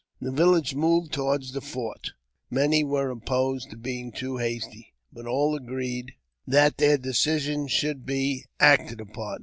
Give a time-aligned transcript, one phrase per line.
[0.19, 2.13] The village moved towards the fort.
[2.49, 6.13] Many were opposed being too hasty, but all agreed
[6.47, 9.37] that their decisions should bt acted upon.